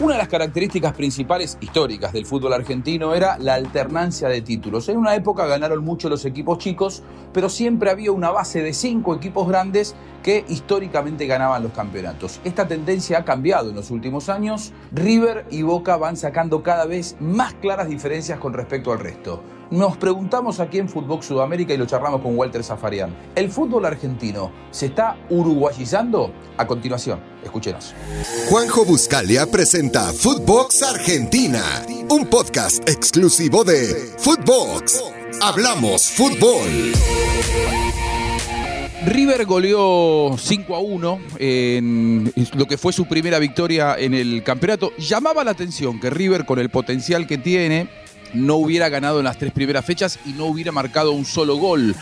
Una 0.00 0.12
de 0.12 0.18
las 0.18 0.28
características 0.28 0.92
principales 0.92 1.58
históricas 1.60 2.12
del 2.12 2.24
fútbol 2.24 2.52
argentino 2.52 3.16
era 3.16 3.36
la 3.36 3.54
alternancia 3.54 4.28
de 4.28 4.42
títulos. 4.42 4.88
En 4.88 4.96
una 4.96 5.16
época 5.16 5.44
ganaron 5.46 5.84
mucho 5.84 6.08
los 6.08 6.24
equipos 6.24 6.58
chicos, 6.58 7.02
pero 7.32 7.48
siempre 7.48 7.90
había 7.90 8.12
una 8.12 8.30
base 8.30 8.62
de 8.62 8.72
cinco 8.74 9.16
equipos 9.16 9.48
grandes 9.48 9.96
que 10.22 10.44
históricamente 10.48 11.26
ganaban 11.26 11.64
los 11.64 11.72
campeonatos. 11.72 12.40
Esta 12.44 12.68
tendencia 12.68 13.18
ha 13.18 13.24
cambiado 13.24 13.70
en 13.70 13.74
los 13.74 13.90
últimos 13.90 14.28
años. 14.28 14.72
River 14.92 15.46
y 15.50 15.62
Boca 15.62 15.96
van 15.96 16.16
sacando 16.16 16.62
cada 16.62 16.86
vez 16.86 17.16
más 17.18 17.54
claras 17.54 17.88
diferencias 17.88 18.38
con 18.38 18.52
respecto 18.52 18.92
al 18.92 19.00
resto. 19.00 19.42
Nos 19.70 19.98
preguntamos 19.98 20.60
aquí 20.60 20.78
en 20.78 20.88
Fútbol 20.88 21.22
Sudamérica 21.22 21.74
y 21.74 21.76
lo 21.76 21.84
charlamos 21.84 22.22
con 22.22 22.38
Walter 22.38 22.64
Zafarian. 22.64 23.14
¿El 23.34 23.50
fútbol 23.50 23.84
argentino 23.84 24.50
se 24.70 24.86
está 24.86 25.18
uruguayizando? 25.28 26.32
A 26.56 26.66
continuación, 26.66 27.20
escúchenos. 27.44 27.94
Juanjo 28.48 28.86
Buscalia 28.86 29.44
presenta 29.44 30.10
Footbox 30.14 30.82
Argentina, 30.82 31.62
un 32.08 32.26
podcast 32.28 32.88
exclusivo 32.88 33.62
de 33.62 34.14
Footbox. 34.16 35.04
Hablamos 35.42 36.08
fútbol. 36.12 36.94
River 39.04 39.44
goleó 39.44 40.34
5 40.38 40.74
a 40.74 40.80
1 40.80 41.20
en 41.38 42.32
lo 42.54 42.66
que 42.66 42.78
fue 42.78 42.92
su 42.92 43.06
primera 43.06 43.38
victoria 43.38 43.96
en 43.98 44.14
el 44.14 44.42
campeonato. 44.42 44.92
Llamaba 44.98 45.44
la 45.44 45.50
atención 45.50 46.00
que 46.00 46.10
River, 46.10 46.46
con 46.46 46.58
el 46.58 46.70
potencial 46.70 47.26
que 47.26 47.38
tiene, 47.38 47.88
no 48.34 48.56
hubiera 48.56 48.88
ganado 48.88 49.18
en 49.18 49.24
las 49.24 49.38
tres 49.38 49.52
primeras 49.52 49.84
fechas 49.84 50.18
y 50.24 50.30
no 50.30 50.46
hubiera 50.46 50.72
marcado 50.72 51.12
un 51.12 51.24
solo 51.24 51.56
gol, 51.56 51.94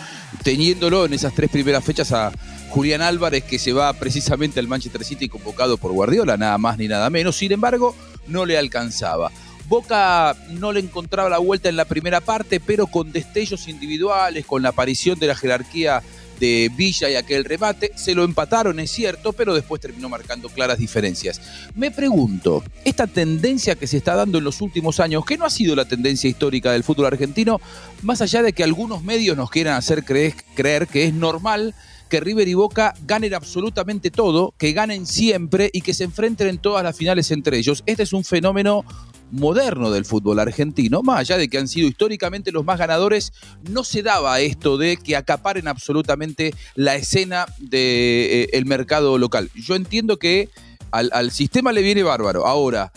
teniéndolo 0.43 1.07
en 1.07 1.13
esas 1.13 1.35
tres 1.35 1.51
primeras 1.51 1.85
fechas 1.85 2.13
a 2.13 2.33
Julián 2.71 3.03
Álvarez, 3.03 3.45
que 3.45 3.59
se 3.59 3.73
va 3.73 3.93
precisamente 3.93 4.61
al 4.61 4.69
Manchester 4.69 5.05
City 5.05 5.29
convocado 5.29 5.77
por 5.79 5.93
Guardiola, 5.93 6.37
nada 6.37 6.59
más 6.59 6.79
ni 6.79 6.89
nada 6.89 7.11
menos. 7.11 7.37
Sin 7.37 7.53
embargo, 7.53 7.95
no 8.27 8.45
le 8.45 8.59
alcanzaba. 8.59 9.31
Boca 9.69 10.37
no 10.51 10.73
le 10.73 10.81
encontraba 10.81 11.29
la 11.29 11.39
vuelta 11.39 11.69
en 11.69 11.77
la 11.77 11.85
primera 11.85 12.21
parte, 12.21 12.61
pero 12.61 12.87
con 12.87 13.13
destellos 13.13 13.67
individuales, 13.67 14.47
con 14.47 14.63
la 14.63 14.69
aparición 14.69 15.19
de 15.19 15.27
la 15.27 15.35
jerarquía 15.35 16.03
de 16.39 16.71
Villa 16.75 17.11
y 17.11 17.17
aquel 17.17 17.45
remate. 17.45 17.93
Se 17.97 18.15
lo 18.15 18.25
empataron, 18.25 18.79
es 18.81 18.91
cierto, 18.91 19.33
pero 19.33 19.55
después 19.55 19.81
terminó 19.81 20.09
marcando 20.09 20.49
claras 20.49 20.79
diferencias. 20.79 21.41
Me 21.75 21.91
pregunto, 21.91 22.63
esta 22.85 23.07
tendencia 23.07 23.75
que 23.75 23.87
se 23.87 23.97
está 23.97 24.15
dando 24.15 24.39
en 24.39 24.45
los 24.45 24.61
últimos 24.61 25.01
años, 25.01 25.25
que 25.25 25.39
no 25.39 25.45
ha 25.45 25.51
sido 25.51 25.75
la 25.77 25.87
tendencia 25.87 26.29
histórica 26.29 26.73
del 26.73 26.85
fútbol 26.85 27.07
argentino, 27.07 27.61
más 28.03 28.21
allá 28.23 28.43
de 28.43 28.53
que 28.53 28.65
algunos 28.65 29.03
medios 29.03 29.37
nos 29.37 29.51
quieran 29.51 29.75
hacer 29.75 30.05
creer, 30.05 30.35
creer 30.55 30.87
que 30.87 31.05
es 31.05 31.15
normal 31.15 31.75
que 32.09 32.21
River 32.21 32.47
y 32.49 32.55
Boca 32.55 32.95
ganen 33.05 33.35
absolutamente 33.35 34.11
todo, 34.11 34.55
que 34.59 34.73
ganen 34.73 35.07
siempre 35.07 35.71
y 35.73 35.81
que 35.81 35.95
se 35.95 36.05
enfrenten 36.05 36.49
en 36.49 36.59
todas 36.59 36.85
las 36.85 36.97
finales 36.97 37.31
entre 37.31 37.59
ellos. 37.59 37.83
Este 37.87 38.05
es 38.05 38.13
un 38.13 38.25
fenómeno 38.25 38.85
moderno 39.31 39.91
del 39.91 40.05
fútbol 40.05 40.39
argentino, 40.39 41.03
más 41.03 41.21
allá 41.21 41.37
de 41.37 41.49
que 41.49 41.59
han 41.59 41.69
sido 41.69 41.89
históricamente 41.89 42.53
los 42.53 42.65
más 42.65 42.79
ganadores, 42.79 43.33
no 43.71 43.85
se 43.85 44.03
daba 44.03 44.41
esto 44.41 44.79
de 44.79 44.97
que 44.97 45.17
acaparen 45.17 45.69
absolutamente 45.69 46.55
la 46.75 46.95
escena 46.95 47.47
del 47.59 47.71
de, 47.71 48.49
eh, 48.53 48.65
mercado 48.65 49.19
local. 49.19 49.51
Yo 49.55 49.75
entiendo 49.75 50.19
que 50.19 50.49
al, 50.91 51.31
sistema 51.31 51.73
le 51.73 51.83
viene 51.83 52.03
bárbaro. 52.03 52.47
Ahora, 52.47 52.93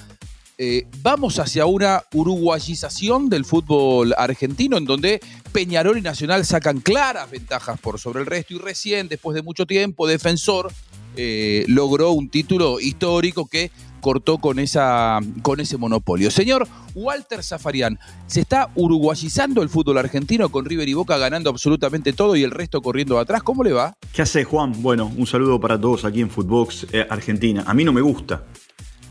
eh, 0.57 0.85
vamos 1.01 1.39
hacia 1.39 1.65
una 1.65 2.03
uruguayización 2.13 3.29
del 3.29 3.45
fútbol 3.45 4.13
argentino, 4.17 4.77
en 4.77 4.85
donde 4.85 5.19
Peñarol 5.51 5.97
y 5.97 6.01
Nacional 6.01 6.45
sacan 6.45 6.79
claras 6.79 7.29
ventajas 7.29 7.79
por 7.79 7.99
sobre 7.99 8.21
el 8.21 8.25
resto, 8.25 8.53
y 8.53 8.57
recién, 8.57 9.07
después 9.07 9.35
de 9.35 9.41
mucho 9.41 9.65
tiempo, 9.65 10.07
Defensor 10.07 10.71
eh, 11.15 11.65
logró 11.67 12.11
un 12.11 12.29
título 12.29 12.79
histórico 12.79 13.47
que 13.47 13.71
cortó 13.99 14.37
con, 14.37 14.59
esa, 14.59 15.19
con 15.41 15.59
ese 15.59 15.77
monopolio. 15.77 16.31
Señor 16.31 16.67
Walter 16.95 17.43
Zafarian, 17.43 17.99
¿se 18.27 18.41
está 18.41 18.69
uruguayizando 18.75 19.61
el 19.61 19.69
fútbol 19.69 19.97
argentino 19.97 20.49
con 20.49 20.65
River 20.65 20.89
y 20.89 20.93
Boca 20.93 21.17
ganando 21.17 21.49
absolutamente 21.49 22.13
todo 22.13 22.35
y 22.35 22.43
el 22.43 22.51
resto 22.51 22.81
corriendo 22.81 23.19
atrás? 23.19 23.43
¿Cómo 23.43 23.63
le 23.63 23.73
va? 23.73 23.95
¿Qué 24.13 24.21
hace 24.21 24.43
Juan? 24.43 24.73
Bueno, 24.81 25.11
un 25.15 25.27
saludo 25.27 25.59
para 25.59 25.79
todos 25.79 26.05
aquí 26.05 26.21
en 26.21 26.29
Footbox 26.29 26.87
eh, 26.91 27.05
Argentina. 27.09 27.63
A 27.65 27.73
mí 27.73 27.83
no 27.83 27.93
me 27.93 28.01
gusta. 28.01 28.43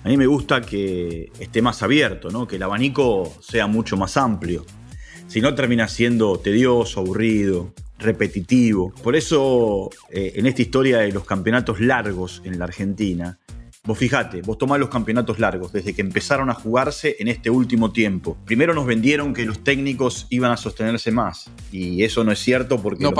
A 0.04 0.08
mí 0.08 0.16
me 0.16 0.26
gusta 0.26 0.60
que 0.62 1.30
esté 1.38 1.60
más 1.60 1.82
abierto, 1.82 2.30
¿no? 2.30 2.46
que 2.46 2.56
el 2.56 2.62
abanico 2.62 3.32
sea 3.40 3.66
mucho 3.66 3.96
más 3.96 4.16
amplio. 4.16 4.64
Si 5.26 5.40
no 5.40 5.54
termina 5.54 5.88
siendo 5.88 6.38
tedioso, 6.38 7.00
aburrido, 7.00 7.74
repetitivo. 7.98 8.92
Por 9.02 9.16
eso, 9.16 9.90
eh, 10.10 10.32
en 10.36 10.46
esta 10.46 10.62
historia 10.62 10.98
de 10.98 11.12
los 11.12 11.24
campeonatos 11.24 11.80
largos 11.80 12.40
en 12.44 12.58
la 12.58 12.64
Argentina, 12.64 13.38
Vos 13.88 13.96
fijate, 13.96 14.42
vos 14.42 14.58
tomás 14.58 14.78
los 14.78 14.90
campeonatos 14.90 15.38
largos 15.38 15.72
desde 15.72 15.94
que 15.94 16.02
empezaron 16.02 16.50
a 16.50 16.54
jugarse 16.54 17.16
en 17.20 17.28
este 17.28 17.48
último 17.48 17.90
tiempo. 17.90 18.36
Primero 18.44 18.74
nos 18.74 18.84
vendieron 18.84 19.32
que 19.32 19.46
los 19.46 19.64
técnicos 19.64 20.26
iban 20.28 20.50
a 20.50 20.58
sostenerse 20.58 21.10
más. 21.10 21.48
Y 21.72 22.02
eso 22.02 22.22
no 22.22 22.30
es 22.30 22.38
cierto 22.38 22.82
porque 22.82 23.04
los, 23.04 23.14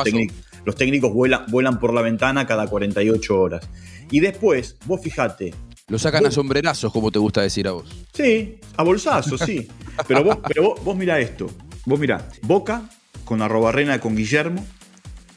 los, 0.66 0.76
técnicos 0.76 1.14
vuelan, 1.14 1.46
vuelan, 1.48 1.78
por 1.80 1.94
la 1.94 2.02
ventana 2.02 2.46
cada 2.46 2.66
48 2.66 3.40
horas. 3.40 3.66
Y 4.10 4.20
después, 4.20 4.76
vos 4.84 5.00
fijate. 5.00 5.54
Lo 5.86 5.98
sacan 5.98 6.26
a 6.26 6.30
sombrerazos, 6.30 6.92
como 6.92 7.10
te 7.10 7.18
gusta 7.18 7.40
decir 7.40 7.66
a 7.66 7.72
vos. 7.72 7.88
Sí, 8.12 8.60
a 8.76 8.82
bolsazos, 8.82 9.40
sí. 9.40 9.66
Pero 10.06 10.22
vos, 10.22 10.38
pero 10.46 10.62
vos, 10.64 10.84
vos 10.84 10.94
mirá 10.94 11.18
esto. 11.18 11.46
Vos 11.86 11.98
mirá, 11.98 12.28
Boca 12.42 12.90
con 13.24 13.40
Arrobarrena 13.40 14.00
con 14.00 14.14
Guillermo, 14.14 14.66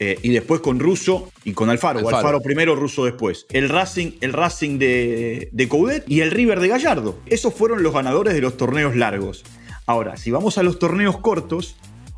eh, 0.04 0.18
y 0.20 0.30
después 0.30 0.60
con 0.60 0.80
Russo 0.80 1.30
y 1.44 1.52
con 1.52 1.70
Alfaro. 1.70 2.00
Alfaro. 2.00 2.40
primero, 2.40 2.74
Russo 2.74 3.04
después. 3.04 3.46
El 3.50 3.68
Racing, 3.68 4.14
el 4.20 4.32
Racing 4.32 4.78
de, 4.80 5.48
de 5.52 5.68
Coudet 5.68 6.02
y 6.08 6.22
el 6.22 6.32
River 6.32 6.58
de 6.58 6.66
Gallardo. 6.66 7.20
Esos 7.26 7.54
fueron 7.54 7.84
los 7.84 7.94
ganadores 7.94 8.34
de 8.34 8.40
los 8.40 8.56
torneos 8.56 8.96
largos. 8.96 9.44
Ahora, 9.86 10.16
si 10.16 10.32
vamos 10.32 10.58
a 10.58 10.64
los 10.64 10.80
torneos 10.80 11.18
cortos, 11.18 11.76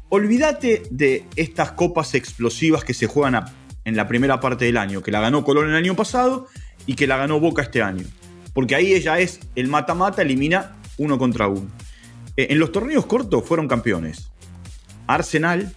olvídate 0.09 0.85
de 0.91 1.27
estas 1.37 1.73
copas 1.73 2.15
explosivas 2.15 2.85
que 2.85 2.95
se 2.95 3.07
juegan 3.07 3.45
en 3.85 3.97
la 3.97 4.09
primera 4.09 4.41
parte 4.41 4.65
del 4.65 4.79
año, 4.79 5.03
que 5.03 5.11
la 5.11 5.21
ganó 5.21 5.45
Colón 5.45 5.69
el 5.69 5.77
año 5.77 5.95
pasado 5.95 6.49
y 6.87 6.95
que 6.95 7.07
la 7.07 7.19
ganó 7.19 7.39
Boca 7.39 7.61
este 7.61 7.83
año. 7.83 8.07
Porque 8.55 8.75
ahí 8.77 8.95
ella 8.95 9.19
es 9.19 9.41
el 9.57 9.69
mata-mata, 9.69 10.23
elimina 10.23 10.77
uno 10.97 11.19
contra 11.19 11.49
uno. 11.49 11.69
Eh, 12.39 12.47
en 12.49 12.59
los 12.59 12.73
torneos 12.73 13.05
cortos 13.05 13.45
fueron 13.45 13.69
campeones. 13.69 14.31
Arsenal, 15.07 15.75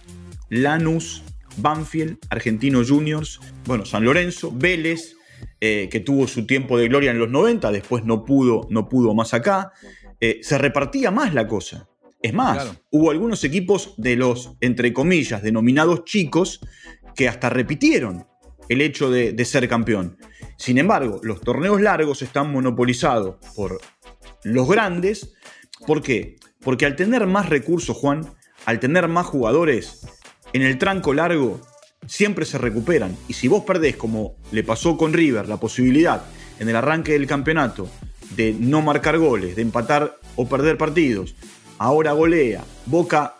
Lanús, 0.48 1.22
Banfield, 1.60 2.18
Argentino 2.30 2.82
Juniors, 2.86 3.40
bueno, 3.64 3.84
San 3.84 4.04
Lorenzo, 4.04 4.52
Vélez, 4.52 5.16
eh, 5.60 5.88
que 5.90 6.00
tuvo 6.00 6.28
su 6.28 6.46
tiempo 6.46 6.78
de 6.78 6.88
gloria 6.88 7.10
en 7.10 7.18
los 7.18 7.30
90, 7.30 7.70
después 7.72 8.04
no 8.04 8.24
pudo, 8.24 8.66
no 8.70 8.88
pudo 8.88 9.14
más 9.14 9.34
acá. 9.34 9.72
Eh, 10.20 10.40
se 10.42 10.58
repartía 10.58 11.10
más 11.10 11.34
la 11.34 11.46
cosa. 11.46 11.88
Es 12.20 12.34
más, 12.34 12.76
hubo 12.90 13.10
algunos 13.10 13.44
equipos 13.44 13.94
de 13.96 14.16
los, 14.16 14.56
entre 14.60 14.92
comillas, 14.92 15.42
denominados 15.42 16.04
chicos, 16.04 16.60
que 17.14 17.28
hasta 17.28 17.48
repitieron 17.48 18.26
el 18.68 18.80
hecho 18.80 19.10
de, 19.10 19.32
de 19.32 19.44
ser 19.44 19.68
campeón. 19.68 20.16
Sin 20.56 20.78
embargo, 20.78 21.20
los 21.22 21.40
torneos 21.40 21.80
largos 21.80 22.22
están 22.22 22.52
monopolizados 22.52 23.36
por 23.54 23.80
los 24.42 24.68
grandes. 24.68 25.34
¿Por 25.86 26.02
qué? 26.02 26.36
Porque 26.60 26.86
al 26.86 26.96
tener 26.96 27.26
más 27.26 27.48
recursos, 27.48 27.96
Juan, 27.96 28.26
al 28.66 28.80
tener 28.80 29.08
más 29.08 29.26
jugadores, 29.26 30.06
en 30.52 30.62
el 30.62 30.78
tranco 30.78 31.14
largo 31.14 31.60
siempre 32.06 32.44
se 32.44 32.58
recuperan. 32.58 33.16
Y 33.28 33.34
si 33.34 33.48
vos 33.48 33.64
perdés, 33.64 33.96
como 33.96 34.34
le 34.50 34.64
pasó 34.64 34.96
con 34.96 35.12
River, 35.12 35.48
la 35.48 35.58
posibilidad 35.58 36.22
en 36.58 36.68
el 36.68 36.76
arranque 36.76 37.12
del 37.12 37.26
campeonato 37.26 37.88
de 38.36 38.54
no 38.58 38.82
marcar 38.82 39.18
goles, 39.18 39.56
de 39.56 39.62
empatar 39.62 40.18
o 40.36 40.48
perder 40.48 40.76
partidos, 40.76 41.34
ahora 41.78 42.12
golea, 42.12 42.64
Boca 42.86 43.34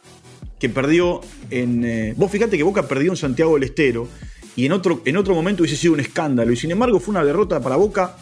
que 0.59 0.69
perdió 0.69 1.21
en... 1.51 1.85
Eh, 1.85 2.15
vos 2.17 2.31
fíjate 2.31 2.57
que 2.57 2.63
Boca 2.63 2.89
perdió 2.89 3.11
en 3.11 3.17
Santiago 3.17 3.55
del 3.55 3.65
Estero 3.65 4.09
y 4.57 4.67
en 4.67 4.73
otro, 4.73 5.03
en 5.05 5.17
otro 5.17 5.35
momento 5.35 5.63
hubiese 5.63 5.77
sido 5.77 5.95
un 5.95 6.01
escándalo. 6.01 6.53
Y 6.53 6.57
sin 6.57 6.71
embargo 6.71 6.99
fue 6.99 7.13
una 7.13 7.25
derrota 7.25 7.61
para 7.61 7.77
Boca 7.77 8.17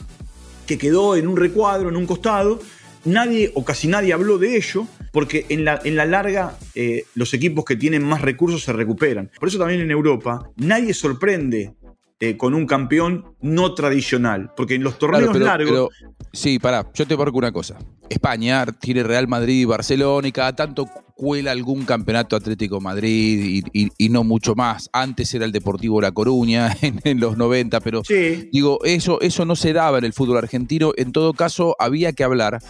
que 0.67 0.77
quedó 0.77 1.17
en 1.17 1.29
un 1.29 1.37
recuadro, 1.37 1.89
en 1.89 1.97
un 1.97 2.07
costado. 2.07 2.61
Nadie 3.05 3.53
o 3.55 3.65
casi 3.65 3.89
nadie 3.89 4.13
habló 4.13 4.37
de 4.37 4.57
ello, 4.57 4.87
porque 5.17 5.47
en 5.49 5.65
la, 5.65 5.81
en 5.83 5.97
la 5.97 6.05
larga 6.05 6.59
eh, 6.75 7.07
los 7.15 7.33
equipos 7.33 7.65
que 7.65 7.75
tienen 7.75 8.05
más 8.05 8.21
recursos 8.21 8.63
se 8.63 8.75
recuperan. 8.75 9.31
Por 9.41 9.49
eso 9.49 9.57
también 9.57 9.81
en 9.81 9.91
Europa 9.91 10.51
nadie 10.57 10.93
sorprende 10.93 11.75
eh, 12.21 12.37
con 12.37 12.53
un 12.53 12.67
campeón 12.67 13.35
no 13.41 13.73
tradicional. 13.73 14.53
Porque 14.55 14.75
en 14.75 14.83
los 14.83 14.99
torneos 14.99 15.35
largos. 15.39 15.89
Sí, 16.33 16.59
pará, 16.59 16.87
yo 16.95 17.07
te 17.07 17.17
marco 17.17 17.39
una 17.39 17.53
cosa. 17.53 17.79
España 18.09 18.67
tiene 18.81 19.03
Real 19.03 19.27
Madrid 19.29 19.63
y 19.63 19.65
Barcelona 19.65 20.29
y 20.29 20.33
cada 20.33 20.55
tanto 20.55 20.89
cuela 21.17 21.51
algún 21.51 21.87
campeonato 21.87 22.37
Atlético 22.37 22.81
Madrid 22.81 23.65
y, 23.73 24.09
no 24.11 24.23
mucho 24.23 24.55
más. 24.55 24.91
Antes 24.93 25.33
era 25.35 25.45
el 25.45 25.53
Deportivo 25.53 26.01
La 26.01 26.13
Coruña 26.13 26.77
en, 26.83 27.21
los 27.21 27.37
90, 27.37 27.81
pero 27.81 28.03
digo, 28.53 28.79
eso, 28.85 29.21
eso 29.21 29.45
no 29.45 29.57
se 29.57 29.73
daba 29.73 29.99
en 29.99 30.05
el 30.05 30.13
fútbol 30.13 30.39
argentino. 30.39 30.93
En 30.97 31.13
todo 31.13 31.33
caso, 31.33 31.75
había 31.79 32.13
que 32.13 32.23
hablar 32.23 32.61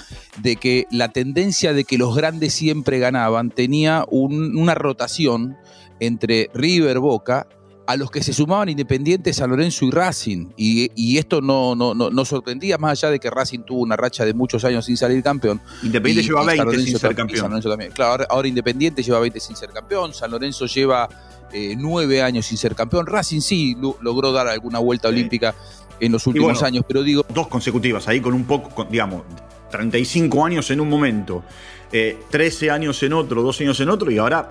de 0.42 0.56
que 0.56 0.86
la 0.90 1.10
tendencia 1.10 1.72
de 1.72 1.84
que 1.84 1.98
los 1.98 2.16
grandes 2.16 2.54
siempre 2.54 2.98
ganaban 2.98 3.50
tenía 3.50 4.06
una 4.10 4.74
rotación 4.74 5.56
entre 5.98 6.50
River 6.54 7.00
Boca 7.00 7.48
a 7.86 7.96
los 7.96 8.10
que 8.10 8.22
se 8.22 8.32
sumaban 8.32 8.68
Independiente, 8.68 9.32
San 9.32 9.50
Lorenzo 9.50 9.84
y 9.84 9.90
Racing. 9.90 10.48
Y, 10.56 11.18
esto 11.18 11.40
no, 11.40 11.74
no, 11.74 11.94
no, 11.94 12.24
sorprendía, 12.24 12.78
más 12.78 12.92
allá 12.92 13.12
de 13.12 13.20
que 13.20 13.30
Racing 13.30 13.60
tuvo 13.60 13.80
una 13.80 13.96
racha 13.96 14.24
de 14.24 14.34
muchos 14.34 14.64
años 14.64 14.84
sin 14.84 14.96
salir 14.96 15.22
campeón. 15.22 15.60
Independiente 15.82 16.28
lleva 16.28 16.44
20 16.44 16.78
sin 16.80 16.98
ser 16.98 17.14
campeón. 17.14 17.60
Claro, 17.94 18.24
ahora, 18.28 18.48
Independiente 18.48 19.02
lleva 19.02 19.20
20 19.20 19.40
sin 19.40 19.56
ser 19.56 19.70
campeón, 19.70 20.12
San 20.12 20.30
Lorenzo 20.30 20.66
lleva 20.66 21.08
eh, 21.52 21.74
9 21.76 22.22
años 22.22 22.46
sin 22.46 22.58
ser 22.58 22.74
campeón. 22.74 23.06
Racing 23.06 23.40
sí 23.40 23.76
logró 24.00 24.32
dar 24.32 24.48
alguna 24.48 24.78
vuelta 24.78 25.08
olímpica 25.08 25.54
en 26.00 26.12
los 26.12 26.26
últimos 26.26 26.62
años, 26.62 26.84
pero 26.86 27.02
digo... 27.02 27.24
Dos 27.32 27.48
consecutivas, 27.48 28.06
ahí 28.08 28.20
con 28.20 28.34
un 28.34 28.44
poco, 28.44 28.84
digamos, 28.84 29.22
35 29.70 30.44
años 30.44 30.70
en 30.70 30.80
un 30.80 30.88
momento, 30.88 31.42
13 31.90 32.66
eh, 32.66 32.70
años 32.70 33.02
en 33.02 33.12
otro, 33.12 33.42
12 33.42 33.64
años 33.64 33.80
en 33.80 33.88
otro, 33.88 34.10
y 34.10 34.18
ahora 34.18 34.48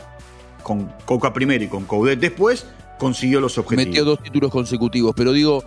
con 0.64 0.92
Coca 1.06 1.32
primero 1.32 1.64
y 1.64 1.68
con 1.68 1.86
Coudet 1.86 2.20
después, 2.20 2.66
consiguió 2.98 3.40
los 3.40 3.58
objetivos. 3.58 3.88
Metió 3.88 4.06
dos 4.06 4.22
títulos 4.22 4.52
consecutivos, 4.52 5.14
pero 5.16 5.32
digo, 5.32 5.64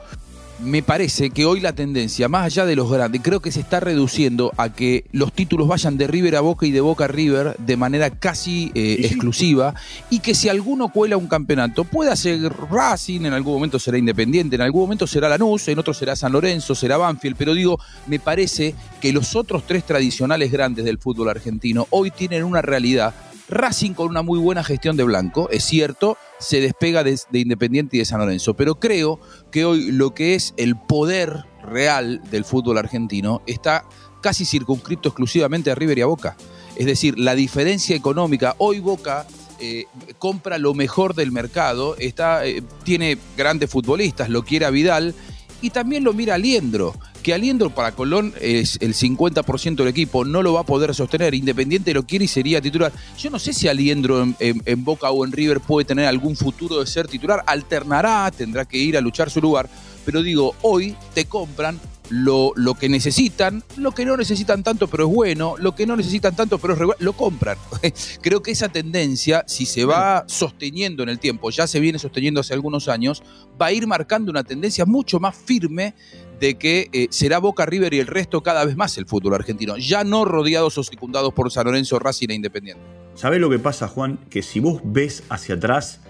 me 0.60 0.82
parece 0.82 1.30
que 1.30 1.44
hoy 1.44 1.60
la 1.60 1.72
tendencia, 1.72 2.28
más 2.28 2.44
allá 2.44 2.66
de 2.66 2.75
los 2.75 2.90
grandes, 2.90 3.22
creo 3.22 3.40
que 3.40 3.52
se 3.52 3.60
está 3.60 3.80
reduciendo 3.80 4.52
a 4.56 4.72
que 4.72 5.04
los 5.12 5.32
títulos 5.32 5.69
vayan 5.69 5.96
de 5.96 6.06
River 6.06 6.36
a 6.36 6.40
Boca 6.40 6.66
y 6.66 6.72
de 6.72 6.80
Boca 6.80 7.04
a 7.04 7.08
River 7.08 7.54
de 7.58 7.76
manera 7.76 8.10
casi 8.10 8.72
eh, 8.75 8.98
exclusiva 9.00 9.75
y 10.10 10.19
que 10.19 10.34
si 10.34 10.48
alguno 10.48 10.88
cuela 10.88 11.16
un 11.16 11.28
campeonato, 11.28 11.84
pueda 11.84 12.16
ser 12.16 12.40
Racing, 12.70 13.20
en 13.22 13.32
algún 13.32 13.54
momento 13.54 13.78
será 13.78 13.98
Independiente, 13.98 14.56
en 14.56 14.62
algún 14.62 14.82
momento 14.82 15.06
será 15.06 15.28
Lanús, 15.28 15.69
en 15.69 15.78
otro 15.78 15.94
será 15.94 16.16
San 16.16 16.32
Lorenzo, 16.32 16.74
será 16.74 16.96
Banfield, 16.96 17.36
pero 17.36 17.54
digo, 17.54 17.78
me 18.06 18.19
parece 18.19 18.74
que 19.00 19.12
los 19.12 19.36
otros 19.36 19.64
tres 19.66 19.84
tradicionales 19.84 20.50
grandes 20.50 20.84
del 20.84 20.98
fútbol 20.98 21.28
argentino 21.28 21.86
hoy 21.90 22.10
tienen 22.10 22.44
una 22.44 22.62
realidad 22.62 23.14
Racing 23.48 23.92
con 23.92 24.08
una 24.08 24.22
muy 24.22 24.38
buena 24.38 24.62
gestión 24.62 24.96
de 24.96 25.04
Blanco, 25.04 25.48
es 25.50 25.64
cierto, 25.64 26.18
se 26.38 26.60
despega 26.60 27.02
de, 27.02 27.18
Independiente 27.32 27.96
y 27.96 28.00
de 28.00 28.04
San 28.04 28.20
Lorenzo, 28.20 28.54
pero 28.54 28.78
creo 28.78 29.20
que 29.50 29.64
hoy 29.64 29.90
lo 29.90 30.14
que 30.14 30.34
es 30.34 30.54
el 30.56 30.76
poder 30.76 31.44
real 31.62 32.20
del 32.30 32.44
fútbol 32.44 32.78
argentino 32.78 33.42
está 33.46 33.84
casi 34.22 34.44
circunscrito 34.44 35.08
exclusivamente 35.08 35.70
a 35.70 35.74
River 35.74 35.98
y 35.98 36.02
a 36.02 36.06
Boca. 36.06 36.36
Es 36.76 36.86
decir, 36.86 37.18
la 37.18 37.34
diferencia 37.34 37.96
económica, 37.96 38.54
hoy 38.58 38.80
Boca 38.80 39.26
eh, 39.60 39.86
compra 40.18 40.58
lo 40.58 40.74
mejor 40.74 41.14
del 41.14 41.32
mercado, 41.32 41.96
está, 41.98 42.46
eh, 42.46 42.62
tiene 42.84 43.18
grandes 43.36 43.70
futbolistas, 43.70 44.28
lo 44.28 44.44
quiere 44.44 44.66
a 44.66 44.70
Vidal 44.70 45.14
y 45.62 45.70
también 45.70 46.04
lo 46.04 46.12
mira 46.12 46.34
Aliendro 46.34 46.94
que 47.28 47.34
Aliendro 47.34 47.69
para 47.69 47.92
Colón 47.92 48.32
es 48.40 48.78
el 48.80 48.94
50% 48.94 49.75
del 49.75 49.88
equipo, 49.88 50.25
no 50.25 50.42
lo 50.42 50.54
va 50.54 50.60
a 50.60 50.64
poder 50.64 50.94
sostener. 50.94 51.34
Independiente 51.34 51.92
lo 51.92 52.06
quiere 52.06 52.25
y 52.25 52.28
sería 52.28 52.58
titular. 52.62 52.90
Yo 53.19 53.28
no 53.28 53.38
sé 53.38 53.52
si 53.52 53.69
Aliendro 53.69 54.26
en, 54.38 54.82
Boca 54.82 55.10
o 55.10 55.26
en 55.26 55.32
River 55.32 55.60
puede 55.60 55.84
tener 55.84 56.06
algún 56.06 56.36
futuro 56.36 56.80
de 56.80 56.86
ser 56.86 57.06
titular. 57.06 57.44
Alternará, 57.46 58.30
tendrá 58.30 58.64
que 58.64 58.78
ir 58.78 58.96
a 58.96 59.02
luchar 59.02 59.28
su 59.28 59.42
lugar. 59.42 59.69
Pero 60.06 60.22
digo, 60.22 60.54
hoy 60.62 60.96
te 61.12 61.26
compran 61.26 61.78
lo, 62.08 62.54
lo, 62.56 62.72
que 62.72 62.88
necesitan, 62.88 63.62
lo 63.76 63.92
que 63.92 64.06
no 64.06 64.16
necesitan 64.16 64.62
tanto 64.62 64.88
pero 64.88 65.06
es 65.06 65.14
bueno, 65.14 65.56
lo 65.58 65.74
que 65.74 65.86
no 65.86 65.94
necesitan 65.94 66.34
tanto 66.34 66.56
pero 66.58 66.72
es 66.72 66.81
lo 67.00 67.12
compran. 67.12 67.58
Creo 68.22 68.42
que 68.42 68.52
esa 68.52 68.70
tendencia, 68.70 69.44
si 69.46 69.66
se 69.66 69.84
va 69.84 70.24
sosteniendo 70.26 71.02
en 71.02 71.10
el 71.10 71.19
tiempo, 71.19 71.50
ya 71.50 71.66
se 71.66 71.78
viene 71.78 71.98
sosteniendo 71.98 72.40
hace 72.40 72.54
algunos 72.54 72.88
años, 72.88 73.22
va 73.60 73.66
a 73.66 73.72
ir 73.72 73.86
marcando 73.86 74.31
una 74.31 74.44
tendencia 74.44 74.86
mucho 74.86 75.20
más 75.20 75.36
firme 75.36 75.94
de 76.40 76.56
que 76.56 76.88
eh, 76.93 77.08
será 77.11 77.38
Boca 77.38 77.67
River 77.67 77.94
y 77.94 77.99
el 77.99 78.06
resto 78.06 78.43
cada 78.43 78.64
vez 78.64 78.76
más 78.76 78.96
el 78.99 79.06
fútbol 79.06 79.35
argentino, 79.35 79.76
ya 79.76 80.05
no 80.05 80.25
rodeados 80.25 80.79
o 80.79 80.82
secundados 80.85 81.32
por 81.32 81.50
San 81.50 81.67
Lorenzo, 81.67 81.99
Racing 81.99 82.29
e 82.31 82.35
Independiente. 82.35 82.82
¿Sabés 83.14 83.40
lo 83.40 83.50
que 83.50 83.58
pasa, 83.58 83.88
Juan? 83.88 84.19
Que 84.31 84.43
si 84.43 84.61
vos 84.61 84.81
ves 84.85 85.25
hacia 85.29 85.56
atrás, 85.56 86.00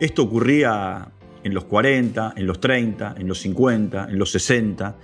esto 0.00 0.22
ocurría 0.22 1.08
en 1.42 1.54
los 1.54 1.64
40, 1.64 2.34
en 2.36 2.46
los 2.46 2.60
30, 2.60 3.14
en 3.18 3.28
los 3.28 3.38
50, 3.40 4.08
en 4.10 4.18
los 4.18 4.30
60, 4.32 4.96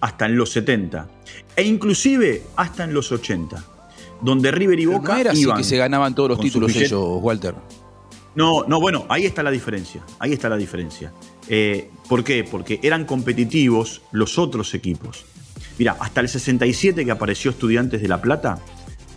hasta 0.00 0.26
en 0.26 0.36
los 0.36 0.50
70, 0.50 1.08
e 1.56 1.62
inclusive 1.64 2.42
hasta 2.56 2.84
en 2.84 2.94
los 2.94 3.10
80, 3.10 3.64
donde 4.22 4.50
River 4.52 4.78
y 4.78 4.86
Boca 4.86 5.14
no 5.14 5.18
era 5.18 5.32
así 5.32 5.46
que 5.56 5.64
se 5.64 5.76
ganaban 5.76 6.14
todos 6.14 6.30
los 6.30 6.40
títulos 6.40 6.74
ellos, 6.76 7.18
Walter. 7.20 7.54
No, 8.34 8.64
no, 8.68 8.80
bueno, 8.80 9.04
ahí 9.08 9.26
está 9.26 9.42
la 9.42 9.50
diferencia. 9.50 10.02
Ahí 10.20 10.32
está 10.32 10.48
la 10.48 10.56
diferencia. 10.56 11.12
Eh, 11.48 11.90
¿Por 12.08 12.24
qué? 12.24 12.44
Porque 12.44 12.80
eran 12.82 13.04
competitivos 13.04 14.02
los 14.12 14.38
otros 14.38 14.74
equipos. 14.74 15.24
Mira, 15.78 15.96
hasta 16.00 16.20
el 16.20 16.28
67 16.28 17.04
que 17.04 17.10
apareció 17.10 17.50
Estudiantes 17.50 18.02
de 18.02 18.08
La 18.08 18.20
Plata, 18.20 18.58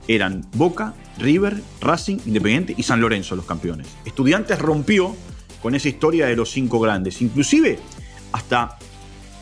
eran 0.07 0.45
Boca, 0.53 0.93
River, 1.17 1.61
Racing, 1.79 2.17
Independiente 2.25 2.73
y 2.77 2.83
San 2.83 3.01
Lorenzo 3.01 3.35
los 3.35 3.45
campeones. 3.45 3.87
Estudiantes 4.05 4.59
rompió 4.59 5.15
con 5.61 5.75
esa 5.75 5.89
historia 5.89 6.27
de 6.27 6.35
los 6.35 6.51
cinco 6.51 6.79
grandes. 6.79 7.21
Inclusive, 7.21 7.79
hasta 8.31 8.77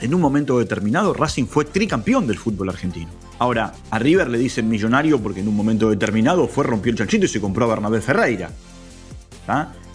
en 0.02 0.14
un 0.14 0.22
momento 0.22 0.60
determinado, 0.60 1.14
Racing 1.14 1.46
fue 1.46 1.66
tricampeón 1.66 2.28
del 2.28 2.38
fútbol 2.38 2.70
argentino. 2.70 3.10
Ahora, 3.40 3.74
a 3.90 4.00
River 4.00 4.30
le 4.30 4.38
dicen 4.38 4.68
millonario 4.68 5.20
porque 5.20 5.40
en 5.40 5.48
un 5.48 5.56
momento 5.56 5.90
determinado 5.90 6.48
fue, 6.48 6.66
rompió 6.66 6.92
el 6.92 6.98
chanchito 6.98 7.26
y 7.26 7.30
se 7.30 7.42
compró 7.42 7.66
a 7.66 7.70
Bernabé 7.70 8.02
Ferreira. 8.02 8.52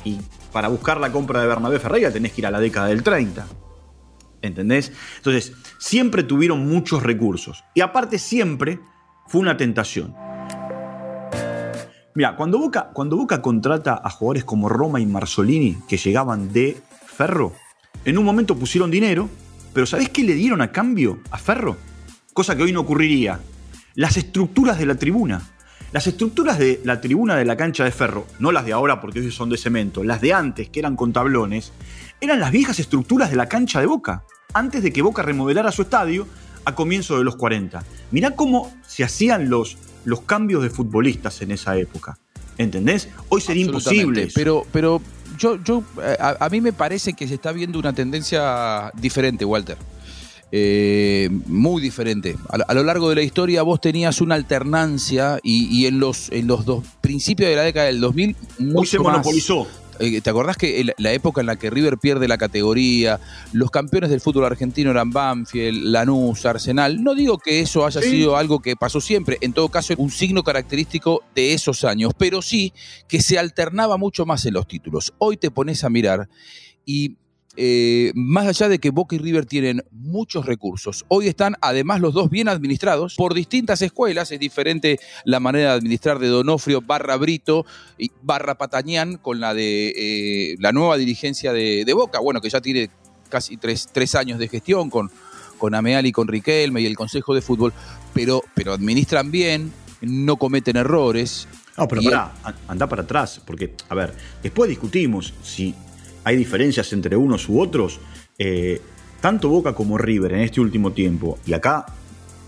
Y 0.05 0.21
para 0.53 0.69
buscar 0.69 1.01
la 1.01 1.11
compra 1.11 1.41
de 1.41 1.47
Bernabé 1.47 1.79
Ferreira 1.79 2.13
tenés 2.13 2.33
que 2.33 2.43
ir 2.43 2.47
a 2.47 2.51
la 2.51 2.61
década 2.61 2.87
del 2.87 3.03
30. 3.03 3.47
¿Entendés? 4.43 4.93
Entonces, 5.17 5.55
siempre 5.79 6.23
tuvieron 6.23 6.69
muchos 6.69 7.03
recursos. 7.03 7.65
Y 7.75 7.81
aparte, 7.81 8.19
siempre 8.19 8.79
fue 9.27 9.41
una 9.41 9.57
tentación. 9.57 10.15
Mira, 12.15 12.37
cuando 12.37 12.59
Boca, 12.59 12.91
cuando 12.93 13.17
Boca 13.17 13.43
contrata 13.43 14.01
a 14.05 14.11
jugadores 14.11 14.45
como 14.45 14.69
Roma 14.69 15.01
y 15.01 15.07
Marzolini, 15.07 15.79
que 15.89 15.97
llegaban 15.97 16.53
de 16.53 16.81
Ferro, 17.07 17.53
en 18.05 18.19
un 18.19 18.25
momento 18.25 18.57
pusieron 18.57 18.91
dinero, 18.91 19.29
pero 19.73 19.87
¿sabés 19.87 20.11
qué 20.11 20.23
le 20.23 20.35
dieron 20.35 20.61
a 20.61 20.71
cambio 20.71 21.19
a 21.31 21.39
Ferro? 21.39 21.77
Cosa 22.33 22.55
que 22.55 22.63
hoy 22.63 22.73
no 22.73 22.81
ocurriría. 22.81 23.41
Las 23.95 24.17
estructuras 24.17 24.79
de 24.79 24.87
la 24.87 24.95
tribuna. 24.95 25.43
Las 25.95 26.09
estructuras 26.09 26.59
de 26.59 26.81
la 26.83 27.01
tribuna 27.01 27.37
de 27.37 27.45
la 27.45 27.57
cancha 27.57 27.85
de 27.85 27.93
ferro, 27.93 28.27
no 28.41 28.51
las 28.51 28.67
de 28.67 28.73
ahora 28.73 29.01
porque 29.01 29.21
hoy 29.21 29.31
son 29.31 29.49
de 29.49 29.57
cemento, 29.57 30.03
las 30.03 30.21
de 30.21 30.33
antes, 30.33 30.69
que 30.69 30.81
eran 30.81 30.97
con 30.97 31.13
tablones, 31.13 31.71
eran 32.21 32.41
las 32.41 32.51
viejas 32.51 32.81
estructuras 32.81 33.31
de 33.31 33.37
la 33.37 33.47
cancha 33.47 33.79
de 33.79 33.87
Boca, 33.87 34.25
antes 34.55 34.83
de 34.83 34.93
que 34.93 35.03
Boca 35.03 35.23
remodelara 35.23 35.71
su 35.71 35.83
estadio 35.83 36.27
a 36.65 36.75
comienzos 36.75 37.19
de 37.19 37.23
los 37.23 37.37
40. 37.37 37.85
Mirá 38.11 38.33
cómo 38.33 38.75
se 38.85 39.05
hacían 39.05 39.49
los, 39.49 39.79
los 40.05 40.23
cambios 40.23 40.65
de 40.65 40.71
futbolistas 40.71 41.41
en 41.43 41.53
esa 41.53 41.77
época. 41.77 42.19
¿Entendés? 42.59 43.09
Hoy 43.29 43.41
sería 43.41 43.65
imposible. 43.65 44.31
Pero, 44.35 44.67
pero 44.73 45.01
yo, 45.39 45.63
yo 45.63 45.85
a, 46.19 46.49
mí 46.49 46.61
me 46.61 46.73
parece 46.73 47.13
que 47.13 47.29
se 47.29 47.35
está 47.35 47.53
viendo 47.53 47.79
una 47.79 47.93
tendencia 47.93 48.91
diferente, 48.97 49.45
Walter. 49.45 49.79
Eh, 50.53 51.31
muy 51.47 51.83
diferente. 51.83 52.37
A, 52.49 52.75
lo 52.75 52.85
largo 52.85 53.09
de 53.09 53.17
la 53.17 53.23
historia 53.23 53.63
vos 53.63 53.81
tenías 53.81 54.21
una 54.21 54.35
alternancia 54.37 55.41
y, 55.43 55.87
en, 55.87 55.99
los, 55.99 56.31
en 56.31 56.47
los 56.47 56.65
dos 56.65 56.85
principios 57.01 57.51
de 57.51 57.57
la 57.57 57.63
década 57.63 57.87
del 57.87 58.01
2000 58.01 58.37
muy 58.59 58.87
se 58.87 58.99
monopolizó. 58.99 59.67
Eh, 60.01 60.21
¿Te 60.21 60.31
acordás 60.31 60.57
que 60.57 60.93
la 60.97 61.13
época 61.13 61.41
en 61.41 61.47
la 61.47 61.57
que 61.57 61.71
River 61.71 61.99
pierde 61.99 62.27
la 62.27 62.39
categoría, 62.39 63.21
los 63.53 63.71
campeones 63.71 64.11
del 64.11 64.21
fútbol 64.21 64.45
argentino 64.45 64.91
eran 64.91 65.11
Banfield, 65.11 65.85
Lanús, 65.85 66.45
Arsenal? 66.47 67.03
No 67.03 67.15
digo 67.15 67.39
que 67.39 67.61
eso 67.61 67.87
haya 67.87 68.01
sido 68.01 68.37
algo 68.37 68.61
que 68.61 68.77
pasó 68.77 69.01
siempre, 69.01 69.39
en 69.41 69.53
todo 69.53 69.69
caso 69.69 69.95
un 69.99 70.11
signo 70.11 70.43
característico 70.43 71.23
de 71.35 71.53
esos 71.53 71.85
años, 71.85 72.13
pero 72.19 72.43
sí 72.43 72.73
que 73.09 73.21
se 73.21 73.39
alternaba 73.39 73.97
mucho 73.97 74.27
más 74.27 74.45
en 74.47 74.55
los 74.55 74.67
títulos. 74.67 75.13
Hoy 75.19 75.37
te 75.37 75.51
pones 75.51 75.85
a 75.85 75.91
mirar 75.91 76.29
y 76.85 77.17
eh, 77.57 78.11
más 78.15 78.47
allá 78.47 78.69
de 78.69 78.79
que 78.79 78.91
Boca 78.91 79.15
y 79.15 79.19
River 79.19 79.47
tienen 79.47 79.85
muchos 79.93 80.47
recursos, 80.47 81.05
hoy 81.09 81.29
están 81.29 81.55
además 81.61 82.01
los 82.01 82.13
dos 82.13 82.31
bien 82.31 82.49
administrados 82.49 83.15
por 83.15 83.35
distintas 83.35 83.81
escuelas. 83.83 84.33
Es 84.33 84.41
diferente 84.41 84.99
la 85.25 85.41
manera 85.41 85.71
de 85.71 85.79
administrar 85.79 86.19
de 86.19 86.29
Donofrio 86.29 86.81
barra 86.81 87.17
Brito 87.17 87.65
y 87.97 88.11
barra 88.23 88.57
Patañán 88.57 89.19
con 89.19 89.41
la 89.41 89.55
de 89.55 89.93
eh, 89.97 90.57
la 90.59 90.73
nueva 90.73 90.97
dirigencia 90.97 91.53
de, 91.53 91.93
Boca, 91.95 92.19
bueno, 92.19 92.41
que 92.41 92.51
ya 92.51 92.61
tiene 92.61 92.91
casi 93.29 93.57
tres, 93.57 94.15
años 94.17 94.39
de 94.41 94.49
gestión 94.49 94.91
con, 94.91 95.11
con 95.59 95.75
Ameal 95.75 96.07
y 96.07 96.13
con 96.13 96.27
Riquelme 96.27 96.81
y 96.81 96.87
el 96.87 96.97
Consejo 96.97 97.35
de 97.35 97.41
Fútbol, 97.41 97.73
pero, 98.13 98.43
pero 98.55 98.73
administran 98.73 99.31
bien, 99.31 99.73
no 100.01 100.37
cometen 100.37 100.77
errores. 100.77 101.47
No, 101.77 101.87
pero 101.87 102.03
pará, 102.03 102.33
anda 102.67 102.89
para 102.89 103.03
atrás, 103.03 103.41
porque, 103.45 103.75
a 103.89 103.95
ver, 103.95 104.13
después 104.43 104.69
discutimos 104.69 105.35
si 105.43 105.75
hay 106.25 106.37
diferencias 106.37 106.93
entre 106.93 107.17
unos 107.17 107.49
u 107.49 107.61
otros, 107.61 108.01
eh, 108.39 108.81
tanto 109.21 109.49
Boca 109.49 109.75
como 109.75 109.99
River 109.99 110.33
en 110.33 110.41
este 110.41 110.61
último 110.61 110.93
tiempo, 110.93 111.39
y 111.47 111.53
acá 111.53 111.87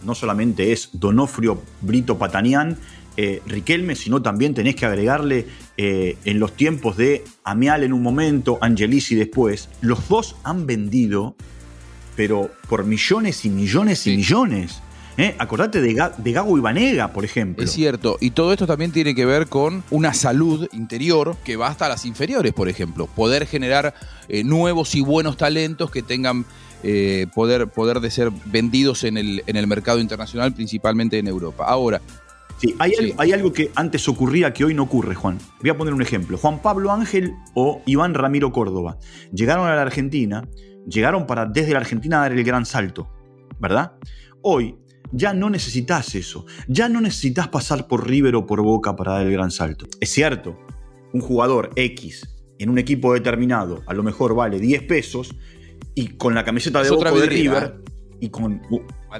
no 0.04 0.14
solamente 0.14 0.72
es 0.72 0.90
Donofrio 0.92 1.62
Brito 1.80 2.18
Patanián, 2.18 2.78
eh, 3.18 3.40
Riquelme, 3.46 3.94
sino 3.94 4.20
también 4.20 4.52
tenés 4.52 4.76
que 4.76 4.84
agregarle 4.84 5.46
eh, 5.78 6.18
en 6.24 6.38
los 6.38 6.52
tiempos 6.52 6.98
de 6.98 7.24
Amial 7.44 7.82
en 7.82 7.94
un 7.94 8.02
momento, 8.02 8.58
Angelisi 8.60 9.14
después, 9.14 9.70
los 9.80 10.08
dos 10.08 10.36
han 10.44 10.66
vendido, 10.66 11.34
pero 12.14 12.50
por 12.68 12.84
millones 12.84 13.44
y 13.46 13.50
millones 13.50 14.06
y 14.06 14.16
millones. 14.16 14.82
¿Eh? 15.18 15.34
Acordate 15.38 15.80
de, 15.80 16.10
de 16.18 16.32
Gago 16.32 16.58
Ibanega, 16.58 17.12
por 17.12 17.24
ejemplo. 17.24 17.64
Es 17.64 17.72
cierto, 17.72 18.18
y 18.20 18.30
todo 18.30 18.52
esto 18.52 18.66
también 18.66 18.92
tiene 18.92 19.14
que 19.14 19.24
ver 19.24 19.46
con 19.46 19.82
una 19.90 20.12
salud 20.12 20.68
interior 20.72 21.36
que 21.42 21.56
va 21.56 21.68
hasta 21.68 21.88
las 21.88 22.04
inferiores, 22.04 22.52
por 22.52 22.68
ejemplo. 22.68 23.06
Poder 23.06 23.46
generar 23.46 23.94
eh, 24.28 24.44
nuevos 24.44 24.94
y 24.94 25.00
buenos 25.00 25.38
talentos 25.38 25.90
que 25.90 26.02
tengan 26.02 26.44
eh, 26.82 27.26
poder, 27.34 27.68
poder 27.68 28.00
de 28.00 28.10
ser 28.10 28.30
vendidos 28.44 29.04
en 29.04 29.16
el, 29.16 29.42
en 29.46 29.56
el 29.56 29.66
mercado 29.66 30.00
internacional, 30.00 30.52
principalmente 30.52 31.18
en 31.18 31.28
Europa. 31.28 31.64
Ahora, 31.66 32.00
Sí, 32.58 32.74
hay, 32.78 32.92
Algo, 32.98 33.14
hay, 33.18 33.32
Algo, 33.32 33.52
que 33.52 33.70
antes 33.74 34.08
ocurría 34.08 34.54
que 34.54 34.64
hoy 34.64 34.72
no 34.72 34.84
ocurre, 34.84 35.14
Juan. 35.14 35.38
Voy 35.60 35.68
a 35.68 35.76
poner 35.76 35.92
un 35.92 36.00
ejemplo. 36.00 36.38
Juan 36.38 36.62
Pablo 36.62 36.90
Ángel 36.90 37.34
o 37.54 37.82
Iván 37.84 38.14
Ramiro 38.14 38.50
Córdoba 38.50 38.96
llegaron 39.30 39.68
a 39.68 39.76
la 39.76 39.82
Argentina, 39.82 40.48
llegaron 40.86 41.26
para 41.26 41.44
desde 41.44 41.72
la 41.72 41.80
Argentina 41.80 42.20
dar 42.20 42.32
el 42.32 42.42
gran 42.44 42.64
salto, 42.64 43.10
¿verdad? 43.58 43.92
Hoy 44.40 44.76
ya 45.12 45.34
no 45.34 45.50
necesitas 45.50 46.14
eso, 46.14 46.46
ya 46.68 46.88
no 46.88 47.00
necesitas 47.00 47.48
pasar 47.48 47.86
por 47.86 48.08
River 48.08 48.36
o 48.36 48.46
por 48.46 48.62
Boca 48.62 48.96
para 48.96 49.12
dar 49.12 49.26
el 49.26 49.32
gran 49.32 49.50
salto. 49.50 49.86
Es 50.00 50.10
cierto, 50.10 50.58
un 51.12 51.20
jugador 51.20 51.70
X 51.76 52.28
en 52.58 52.70
un 52.70 52.78
equipo 52.78 53.12
determinado 53.12 53.82
a 53.86 53.94
lo 53.94 54.02
mejor 54.02 54.34
vale 54.34 54.58
10 54.58 54.82
pesos 54.82 55.34
y 55.94 56.08
con 56.08 56.34
la 56.34 56.44
camiseta 56.44 56.82
de 56.82 56.90
Boca 56.90 57.12
o 57.12 57.18
de 57.18 57.26
River 57.26 57.82
y 58.18 58.30
con 58.30 58.62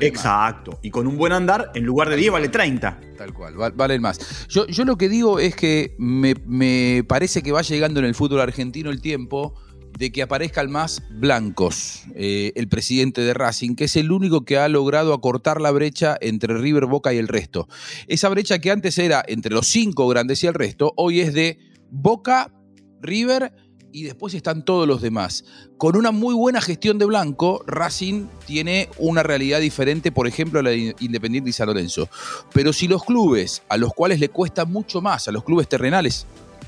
exacto 0.01 0.79
y 0.83 0.91
con 0.91 1.07
un 1.07 1.19
buen 1.19 1.33
andar 1.33 1.71
en 1.75 1.85
lugar 1.85 2.09
de 2.09 2.17
10 2.17 2.33
vale 2.33 2.49
30 2.49 3.01
tal 3.17 3.33
cual 3.33 3.55
vale 3.75 3.99
más. 3.99 4.47
Yo, 4.49 4.67
yo 4.67 4.85
lo 4.85 4.97
que 4.97 5.09
digo 5.09 5.39
es 5.39 5.55
que 5.55 5.95
me, 5.99 6.35
me, 6.47 7.05
parece 7.07 7.43
que 7.43 7.53
va 7.53 7.63
llegando 7.63 8.01
en 8.01 8.07
el 8.07 8.15
fútbol 8.15 8.41
argentino 8.41 8.91
el 8.91 9.01
tiempo 9.01 9.55
de 9.99 10.13
que 10.13 10.23
aparezcan 10.23 10.71
más 10.71 11.03
blancos 11.11 12.05
eh, 12.15 12.53
el 12.55 12.69
presidente 12.69 13.23
de 13.23 13.35
Racing 13.35 13.75
que 13.75 13.85
es 13.85 13.97
el 13.97 14.13
único 14.13 14.45
que 14.45 14.59
ha 14.59 14.69
logrado 14.69 15.15
acortar 15.15 15.61
la 15.61 15.71
brecha 15.71 16.17
entre 16.21 16.57
River 16.59 16.87
Boca 16.87 17.13
y 17.13 17.19
el 17.19 17.29
resto 17.29 17.69
esa 18.07 18.29
brecha 18.29 18.59
que 18.59 18.71
antes 18.71 18.99
era 18.99 19.25
entre 19.27 19.55
los 19.55 19.67
cinco 19.67 20.09
grandes 20.09 20.43
y 20.45 20.47
el 20.47 20.55
resto 20.55 20.93
hoy 20.97 21.21
es 21.21 21.33
de 21.35 21.59
Boca 21.91 22.53
River 23.01 23.53
y 23.97 24.03
después 24.03 24.35
están 24.35 24.63
todos 24.63 24.87
los 24.87 25.01
demás. 25.01 25.47
Con 25.79 25.97
una 25.97 26.11
muy 26.11 26.35
buena 26.35 26.61
gestión 26.61 26.99
de 26.99 27.07
Blanco, 27.07 27.65
Racing 27.67 28.27
tiene 28.45 28.91
una 28.99 29.23
realidad 29.23 29.59
diferente, 29.59 30.13
por 30.13 30.27
ejemplo, 30.27 30.61
a 30.61 30.63
la 30.63 30.69
de 30.69 30.95
Independiente 31.01 31.49
y 31.49 31.55
San 31.55 31.69
Lorenzo. 31.69 32.11
Pero 32.53 32.75
si 32.75 32.89
los 32.89 33.05
clubes, 33.05 33.63
a 33.71 33.79
los 33.79 33.95
cuales 33.95 34.21
le 34.21 34.29
cuesta 34.29 34.67
mucho 34.67 35.01
más, 35.01 35.29
a 35.29 35.33
los 35.33 35.45
clubes 35.45 35.67
terrenales, 35.67 36.27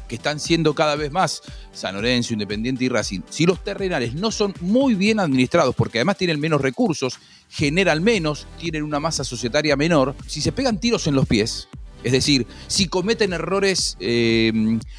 que 0.08 0.16
están 0.16 0.40
siendo 0.40 0.74
cada 0.74 0.96
vez 0.96 1.12
más 1.12 1.42
San 1.72 1.94
Lorenzo, 1.94 2.32
Independiente 2.32 2.84
y 2.84 2.88
Racing, 2.88 3.20
si 3.28 3.46
los 3.46 3.62
terrenales 3.62 4.14
no 4.14 4.30
son 4.30 4.54
muy 4.60 4.94
bien 4.94 5.20
administrados, 5.20 5.74
porque 5.74 5.98
además 5.98 6.16
tienen 6.16 6.40
menos 6.40 6.60
recursos, 6.60 7.18
generan 7.50 8.02
menos, 8.02 8.46
tienen 8.58 8.82
una 8.82 9.00
masa 9.00 9.24
societaria 9.24 9.76
menor, 9.76 10.14
si 10.26 10.40
se 10.40 10.52
pegan 10.52 10.80
tiros 10.80 11.06
en 11.06 11.14
los 11.14 11.26
pies, 11.26 11.68
es 12.04 12.12
decir, 12.12 12.46
si 12.68 12.86
cometen 12.86 13.32
errores 13.32 13.96
eh, 13.98 14.52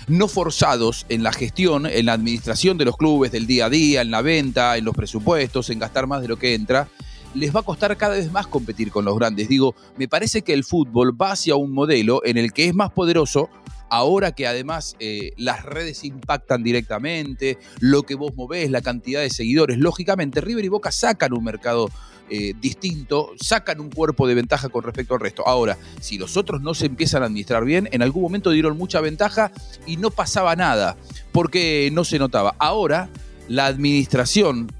no 0.08 0.28
forzados 0.28 1.06
en 1.08 1.24
la 1.24 1.32
gestión, 1.32 1.86
en 1.86 2.06
la 2.06 2.14
administración 2.14 2.78
de 2.78 2.86
los 2.86 2.98
clubes, 2.98 3.32
del 3.32 3.48
día 3.48 3.66
a 3.68 3.70
día, 3.70 4.02
en 4.02 4.12
la 4.12 4.22
venta, 4.22 4.76
en 4.76 4.84
los 4.84 4.96
presupuestos, 4.96 5.70
en 5.70 5.80
gastar 5.80 6.08
más 6.08 6.22
de 6.22 6.28
lo 6.28 6.38
que 6.38 6.56
entra, 6.56 6.90
les 7.34 7.56
va 7.56 7.62
a 7.62 7.64
costar 7.64 7.96
cada 7.98 8.16
vez 8.16 8.32
más 8.32 8.48
competir 8.48 8.92
con 8.92 9.06
los 9.06 9.18
grandes. 9.18 9.50
Digo, 9.50 9.76
me 9.98 10.08
parece 10.08 10.42
que 10.42 10.54
el 10.54 10.64
fútbol 10.64 11.20
va 11.20 11.32
hacia 11.32 11.56
un 11.56 11.72
modelo 11.72 12.22
en 12.26 12.38
el 12.38 12.54
que 12.54 12.66
es 12.66 12.76
más 12.76 12.92
poderoso 12.92 13.50
ahora 13.90 14.32
que 14.32 14.48
además 14.48 14.96
eh, 15.00 15.34
las 15.38 15.64
redes 15.64 16.04
impactan 16.04 16.64
directamente, 16.64 17.58
lo 17.80 18.04
que 18.04 18.16
vos 18.16 18.36
movés, 18.36 18.70
la 18.72 18.82
cantidad 18.82 19.22
de 19.22 19.30
seguidores, 19.30 19.78
lógicamente 19.78 20.42
River 20.42 20.66
y 20.66 20.70
Boca 20.70 20.92
sacan 20.92 21.34
un 21.34 21.44
mercado 21.44 21.90
eh, 22.30 22.54
distinto, 22.62 23.32
sacan 23.42 23.80
un 23.80 23.90
cuerpo 23.90 24.28
de 24.28 24.36
ventaja 24.36 24.70
con 24.70 24.84
respecto 24.84 25.16
al 25.16 25.20
resto. 25.20 25.48
Ahora, 25.48 25.78
si 26.00 26.18
los 26.18 26.38
otros 26.38 26.62
no 26.62 26.76
se 26.76 26.86
empiezan 26.86 27.24
a 27.24 27.26
administrar 27.26 27.66
bien, 27.66 27.90
en 27.92 28.04
algún 28.04 28.22
momento 28.22 28.52
dieron 28.52 28.78
mucha 28.78 29.02
ventaja 29.02 29.52
y 29.88 29.98
no 29.98 30.12
pasaba 30.12 30.56
nada, 30.56 30.96
porque 31.32 31.90
no 31.92 32.04
se 32.04 32.20
notaba. 32.20 32.56
Ahora, 32.60 33.10
la 33.48 33.66
administración 33.66 34.72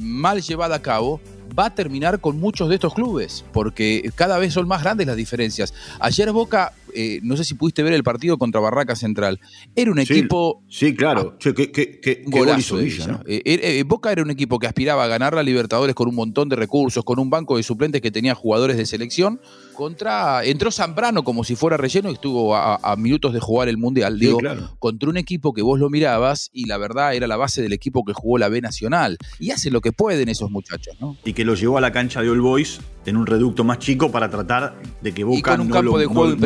mal 0.00 0.42
llevada 0.42 0.76
a 0.76 0.82
cabo 0.82 1.20
va 1.58 1.66
a 1.66 1.74
terminar 1.74 2.20
con 2.20 2.38
muchos 2.38 2.68
de 2.68 2.74
estos 2.76 2.94
clubes, 2.94 3.44
porque 3.52 4.10
cada 4.14 4.38
vez 4.38 4.52
son 4.52 4.68
más 4.68 4.82
grandes 4.82 5.06
las 5.06 5.16
diferencias. 5.16 5.72
Ayer 6.00 6.30
Boca 6.32 6.72
eh, 6.98 7.20
no 7.22 7.36
sé 7.36 7.44
si 7.44 7.52
pudiste 7.52 7.82
ver 7.82 7.92
el 7.92 8.02
partido 8.02 8.38
contra 8.38 8.58
Barraca 8.58 8.96
Central. 8.96 9.38
Era 9.74 9.92
un 9.92 9.98
equipo. 9.98 10.62
Sí, 10.66 10.96
claro. 10.96 11.36
Ah, 11.36 11.52
qué, 11.54 12.24
golazo 12.26 12.80
eh, 12.80 13.20
eh, 13.26 13.84
Boca 13.86 14.10
era 14.10 14.22
un 14.22 14.30
equipo 14.30 14.58
que 14.58 14.66
aspiraba 14.66 15.04
a 15.04 15.06
ganar 15.06 15.34
la 15.34 15.42
Libertadores 15.42 15.94
con 15.94 16.08
un 16.08 16.14
montón 16.14 16.48
de 16.48 16.56
recursos, 16.56 17.04
con 17.04 17.18
un 17.18 17.28
banco 17.28 17.58
de 17.58 17.62
suplentes 17.62 18.00
que 18.00 18.10
tenía 18.10 18.34
jugadores 18.34 18.78
de 18.78 18.86
selección. 18.86 19.42
Contra. 19.74 20.42
Entró 20.42 20.70
Zambrano 20.70 21.22
como 21.22 21.44
si 21.44 21.54
fuera 21.54 21.76
relleno 21.76 22.08
y 22.08 22.14
estuvo 22.14 22.56
a, 22.56 22.96
minutos 22.96 23.34
de 23.34 23.40
jugar 23.40 23.68
el 23.68 23.76
Mundial. 23.76 24.18
Digo, 24.18 24.38
contra 24.78 25.10
un 25.10 25.18
equipo 25.18 25.52
que 25.52 25.60
vos 25.60 25.78
lo 25.78 25.90
mirabas 25.90 26.48
y 26.54 26.64
la 26.64 26.78
verdad 26.78 27.14
era 27.14 27.26
la 27.26 27.36
base 27.36 27.60
del 27.60 27.74
equipo 27.74 28.06
que 28.06 28.14
jugó 28.14 28.38
la 28.38 28.48
B 28.48 28.62
Nacional. 28.62 29.18
Y 29.38 29.50
hacen 29.50 29.74
lo 29.74 29.82
que 29.82 29.92
pueden 29.92 30.30
esos 30.30 30.50
muchachos, 30.50 30.96
¿no? 30.98 31.18
Y 31.26 31.34
que 31.34 31.44
lo 31.44 31.54
llevó 31.54 31.76
a 31.76 31.82
la 31.82 31.92
cancha 31.92 32.22
de 32.22 32.30
All 32.30 32.40
Boys 32.40 32.80
en 33.04 33.16
un 33.16 33.26
reducto 33.26 33.64
más 33.64 33.78
chico 33.78 34.10
para 34.10 34.30
tratar 34.30 34.76
de 35.00 35.12
que 35.12 35.24
Boca 35.24 35.60
un 35.60 35.68
campo 35.68 35.98
de 35.98 36.06
juego 36.06 36.36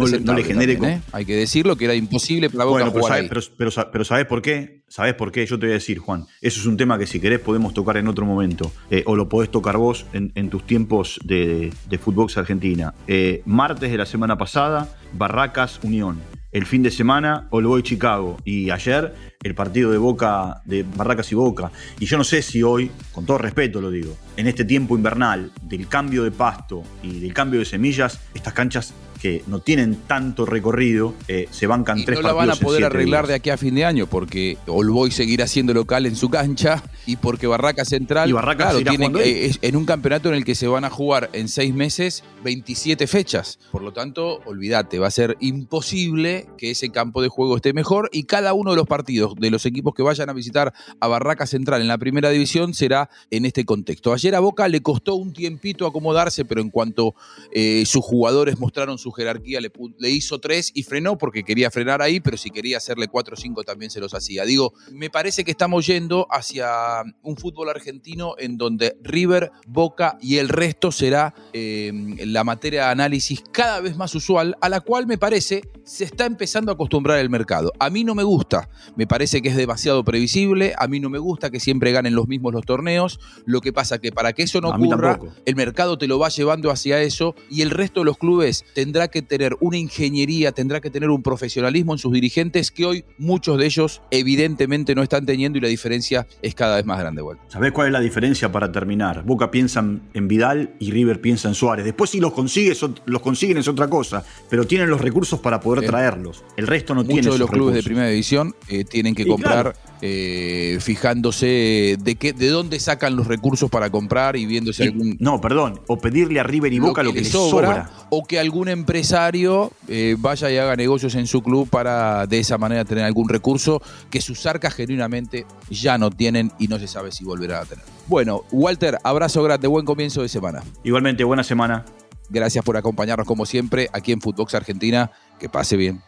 ¿eh? 0.40 1.00
Hay 1.12 1.25
que 1.25 1.37
decirlo 1.37 1.76
que 1.76 1.85
era 1.85 1.94
imposible 1.94 2.50
para 2.50 2.64
Boca 2.64 2.87
jugar 2.87 3.28
pero, 3.28 3.70
Pero, 3.92 4.04
¿sabes 4.04 4.26
por 4.26 4.42
qué? 4.42 4.82
¿Sabes 4.88 5.14
por 5.14 5.32
qué? 5.32 5.47
Yo 5.47 5.59
te 5.59 5.66
voy 5.66 5.73
a 5.73 5.75
decir, 5.75 5.99
Juan. 5.99 6.26
Eso 6.40 6.61
es 6.61 6.66
un 6.66 6.76
tema 6.76 6.99
que 6.99 7.06
si 7.06 7.20
querés 7.20 7.40
podemos 7.40 7.75
tocar 7.75 7.97
en 7.97 8.09
otro 8.09 8.26
momento. 8.26 8.73
Eh, 8.90 9.02
o 9.06 9.16
lo 9.16 9.28
podés 9.28 9.50
tocar 9.50 9.76
vos 9.76 10.06
en, 10.12 10.50
tus 10.50 10.66
tiempos 10.66 11.18
de, 11.25 11.73
de 11.88 11.99
Footbox 11.99 12.37
Argentina. 12.37 12.94
Eh, 13.06 13.42
martes 13.44 13.90
de 13.90 13.97
la 13.97 14.06
semana 14.06 14.37
pasada, 14.37 14.88
Barracas 15.12 15.80
Unión. 15.82 16.20
El 16.52 16.66
fin 16.66 16.82
de 16.82 16.90
semana, 16.90 17.47
All 17.50 17.82
Chicago. 17.82 18.37
Y 18.44 18.70
ayer, 18.70 19.14
el 19.42 19.54
partido 19.54 19.90
de 19.90 19.97
Boca, 19.97 20.61
de 20.66 20.82
Barracas 20.82 21.32
y 21.32 21.35
Boca. 21.35 21.73
Y 21.99 22.04
yo 22.04 22.18
no 22.18 22.25
sé 22.25 22.42
si 22.42 22.62
hoy, 22.62 22.90
con 23.11 23.25
todo 23.25 23.38
respeto 23.38 23.80
lo 23.80 23.90
digo, 23.90 24.14
en 24.37 24.47
este 24.47 24.66
tiempo 24.66 24.97
invernal 24.97 25.50
del 25.62 25.88
cambio 25.88 26.25
de 26.25 26.30
pasto 26.30 26.82
y 27.02 27.20
del 27.20 27.32
cambio 27.32 27.61
de 27.61 27.64
semillas, 27.64 28.20
estas 28.35 28.52
canchas 28.52 28.92
que 29.20 29.44
no 29.47 29.61
tienen 29.61 29.97
tanto 30.06 30.47
recorrido, 30.47 31.14
eh, 31.28 31.47
se 31.50 31.66
bancan 31.66 31.99
y 31.99 32.04
tres 32.04 32.20
no 32.20 32.28
la 32.28 32.32
van 32.32 32.50
a 32.50 32.56
poder 32.56 32.85
arreglar 32.85 33.26
de 33.26 33.35
aquí 33.35 33.50
a 33.50 33.59
fin 33.59 33.75
de 33.75 33.85
año 33.85 34.06
porque 34.06 34.56
Olboy 34.66 35.11
seguirá 35.11 35.47
siendo 35.47 35.75
local 35.75 36.06
en 36.06 36.16
su 36.16 36.30
cancha 36.30 36.82
y 37.06 37.16
porque 37.16 37.47
Barraca 37.47 37.85
Central 37.85 38.30
y 38.30 38.32
Barraca 38.32 38.73
tiene, 38.78 39.11
eh, 39.23 39.52
en 39.61 39.76
un 39.76 39.85
campeonato 39.85 40.30
en 40.30 40.37
el 40.37 40.44
que 40.44 40.54
se 40.54 40.66
van 40.66 40.85
a 40.85 40.90
jugar 40.90 41.28
en 41.35 41.49
seis 41.49 41.75
meses 41.75 42.25
27 42.44 43.06
fechas. 43.06 43.59
Por 43.70 43.82
lo 43.82 43.92
tanto, 43.92 44.40
olvídate, 44.47 44.99
va 44.99 45.09
a 45.09 45.11
ser 45.11 45.37
imposible 45.40 46.47
que 46.56 46.70
ese 46.70 46.90
campo 46.90 47.20
de 47.20 47.28
juego 47.28 47.56
esté 47.56 47.75
mejor 47.75 48.09
y 48.12 48.25
cada 48.25 48.54
uno 48.54 48.70
de 48.70 48.76
los 48.76 48.87
partidos 48.87 49.29
de 49.38 49.50
los 49.50 49.66
equipos 49.66 49.94
que 49.94 50.02
vayan 50.02 50.30
a 50.30 50.32
visitar 50.32 50.72
a 51.00 51.08
Barraca 51.08 51.46
Central 51.46 51.80
en 51.80 51.88
la 51.88 51.99
primera 51.99 52.30
división 52.30 52.75
será 52.75 53.10
en 53.30 53.44
este 53.44 53.64
contexto. 53.64 54.12
Ayer 54.12 54.34
a 54.34 54.40
Boca 54.40 54.68
le 54.68 54.80
costó 54.80 55.14
un 55.14 55.32
tiempito 55.32 55.87
acomodarse, 55.87 56.44
pero 56.44 56.60
en 56.60 56.70
cuanto 56.70 57.14
eh, 57.52 57.84
sus 57.87 58.04
jugadores 58.04 58.58
mostraron 58.58 58.99
su 58.99 59.12
jerarquía 59.12 59.60
le, 59.60 60.10
hizo 60.10 60.40
tres 60.40 60.70
y 60.75 60.82
frenó 60.82 61.18
porque 61.18 61.44
quería 61.44 61.70
frenar 61.70 62.02
ahí, 62.02 62.20
pero 62.20 62.37
si 62.37 62.50
quería 62.50 62.78
hacerle 62.78 63.08
cuatro 63.08 63.34
o 63.34 63.37
cinco 63.37 63.62
también 63.62 63.90
se 63.90 64.00
los 64.00 64.14
hacía. 64.14 64.44
Digo, 64.44 64.72
me 64.92 65.10
parece 65.10 65.44
que 65.44 65.50
estamos 65.50 65.87
yendo 65.87 66.26
hacia 66.30 67.02
un 67.22 67.37
fútbol 67.37 67.68
argentino 67.68 68.34
en 68.38 68.56
donde 68.56 68.96
River, 69.02 69.50
Boca 69.66 70.18
y 70.20 70.38
el 70.38 70.49
resto 70.49 70.92
será 70.92 71.34
eh, 71.52 71.92
la 72.25 72.44
materia 72.44 72.87
de 72.87 72.90
análisis 72.90 73.42
cada 73.52 73.80
vez 73.80 73.96
más 73.96 74.14
usual, 74.14 74.56
a 74.60 74.68
la 74.68 74.80
cual 74.80 75.06
me 75.06 75.18
parece 75.18 75.62
se 75.84 76.04
está 76.04 76.26
empezando 76.26 76.70
a 76.70 76.75
acostumbrar 76.75 77.18
el 77.18 77.30
mercado. 77.30 77.72
A 77.78 77.90
mí 77.90 78.04
no 78.04 78.14
me 78.14 78.22
gusta, 78.22 78.68
me 78.96 79.06
parece 79.06 79.20
que 79.21 79.49
es 79.49 79.57
demasiado 79.57 80.03
previsible, 80.03 80.73
a 80.79 80.89
mí 80.89 80.99
no 80.99 81.11
me 81.11 81.19
gusta 81.19 81.50
que 81.50 81.61
siempre 81.61 81.93
ganen 81.93 82.15
los 82.15 82.27
mismos 82.27 82.55
los 82.55 82.65
torneos, 82.65 83.21
lo 83.45 83.61
que 83.61 83.71
pasa 83.71 83.99
que 83.99 84.12
para 84.12 84.33
que 84.33 84.45
eso 84.45 84.62
no 84.62 84.71
ocurra, 84.71 85.19
el 85.45 85.57
mercado 85.57 85.99
te 85.99 86.07
lo 86.07 86.19
va 86.19 86.31
llevando 86.31 86.71
hacia 86.71 87.03
eso 87.03 87.35
y 87.50 87.61
el 87.61 87.71
resto 87.71 88.00
de 88.00 88.07
los 88.07 88.17
clubes 88.17 88.65
tendrá 88.75 89.09
que 89.09 89.21
tener 89.21 89.57
una 89.61 89.77
ingeniería, 89.77 90.53
tendrá 90.53 90.81
que 90.81 90.89
tener 90.89 91.11
un 91.11 91.23
profesionalismo 91.23 91.93
en 91.93 91.99
sus 91.99 92.12
dirigentes 92.12 92.71
que 92.71 92.87
hoy 92.87 93.05
muchos 93.19 93.59
de 93.59 93.67
ellos 93.67 94.00
evidentemente 94.11 94.95
no 94.95 95.03
están 95.03 95.27
teniendo 95.27 95.59
y 95.59 95.61
la 95.61 95.69
diferencia 95.69 96.27
es 96.41 96.55
cada 96.55 96.77
vez 96.77 96.87
más 96.87 96.99
grande. 96.99 97.21
Bueno. 97.21 97.43
¿Sabés 97.49 97.73
cuál 97.73 97.89
es 97.89 97.93
la 97.93 98.00
diferencia 98.00 98.50
para 98.50 98.73
terminar? 98.73 99.23
Boca 99.25 99.50
piensa 99.50 99.81
en 99.81 100.29
Vidal 100.29 100.75
y 100.79 100.93
River 100.93 101.21
piensa 101.21 101.49
en 101.49 101.55
Suárez. 101.55 101.85
Después 101.85 102.09
si 102.09 102.21
los, 102.21 102.33
consigues, 102.33 102.81
los 103.05 103.21
consiguen 103.21 103.59
es 103.59 103.69
otra 103.69 103.89
cosa, 103.89 104.25
pero 104.49 104.67
tienen 104.67 104.89
los 104.89 105.00
recursos 105.00 105.41
para 105.41 105.61
poder 105.61 105.87
traerlos. 105.87 106.43
El 106.57 106.67
resto 106.67 106.95
no 106.95 107.05
tiene 107.05 107.21
Muchos 107.21 107.35
de 107.35 107.39
los 107.39 107.50
clubes 107.50 107.75
de 107.75 107.83
primera 107.83 108.09
división 108.09 108.55
eh, 108.69 108.85
tienen 108.85 109.10
que 109.14 109.26
comprar 109.26 109.75
eh, 110.02 110.79
fijándose 110.81 111.97
de 112.00 112.17
qué, 112.17 112.33
de 112.33 112.49
dónde 112.49 112.81
sacan 112.81 113.17
los 113.17 113.26
recursos 113.26 113.71
para 113.71 113.90
comprar 113.90 114.37
y 114.37 114.47
viéndose 114.47 114.85
algún. 114.85 115.17
No, 115.21 115.40
perdón, 115.40 115.81
o 115.87 115.99
pedirle 115.99 116.40
a 116.40 116.43
River 116.43 116.73
y 116.73 116.79
Boca 116.79 117.02
lo 117.02 117.12
que, 117.12 117.21
les 117.21 117.29
sobra, 117.31 117.90
O 118.11 118.25
que 118.25 118.38
algún 118.38 118.69
empresario 118.69 119.73
eh, 119.88 120.17
vaya 120.19 120.50
y 120.50 120.57
haga 120.57 120.76
negocios 120.76 121.14
en 121.14 121.26
su 121.26 121.43
club 121.43 121.69
para 121.69 122.26
de 122.26 122.38
esa 122.38 122.59
manera 122.59 122.85
tener 122.85 123.05
algún 123.05 123.29
recurso 123.29 123.83
que 124.11 124.21
sus 124.21 124.47
arcas 124.47 124.75
genuinamente 124.75 125.47
ya 125.71 125.99
no 125.99 126.11
tienen 126.11 126.52
y 126.59 126.69
no 126.69 126.79
se 126.79 126.87
sabe 126.87 127.12
si 127.12 127.25
volverá 127.25 127.61
a 127.61 127.64
tener. 127.64 127.85
Bueno, 128.07 128.43
Walter, 128.50 128.99
abrazo 129.05 129.43
grande, 129.43 129.69
buen 129.69 129.85
comienzo 129.85 130.23
de 130.23 130.29
semana. 130.29 130.62
Igualmente, 130.83 131.25
buena 131.25 131.45
semana. 131.45 131.85
Gracias 132.31 132.64
por 132.64 132.76
acompañarnos 132.76 133.26
como 133.26 133.45
siempre 133.45 133.88
aquí 133.93 134.12
en 134.12 134.21
Footbox 134.21 134.55
Argentina. 134.55 135.11
Que 135.38 135.49
pase 135.49 135.76
bien. 135.76 136.00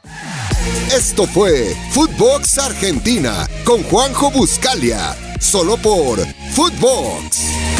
Esto 0.95 1.27
fue 1.27 1.75
Footbox 1.93 2.59
Argentina 2.59 3.49
con 3.65 3.83
Juanjo 3.85 4.31
Buscalia, 4.31 5.17
solo 5.41 5.77
por 5.77 6.21
Footbox. 6.55 7.72